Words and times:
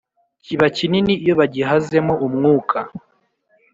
kiba 0.43 0.67
kinini 0.77 1.13
iyo 1.23 1.33
bagihaze 1.39 1.97
mo 2.07 2.13
umwuka. 2.25 2.77